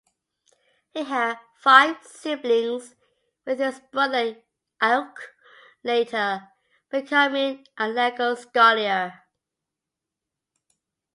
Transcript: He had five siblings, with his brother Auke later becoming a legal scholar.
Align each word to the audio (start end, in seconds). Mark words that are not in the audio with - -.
He 0.95 1.03
had 1.03 1.37
five 1.59 1.97
siblings, 2.03 2.95
with 3.45 3.59
his 3.59 3.79
brother 3.91 4.35
Auke 4.81 5.27
later 5.83 6.47
becoming 6.89 7.67
a 7.77 7.87
legal 7.87 8.35
scholar. 8.35 9.21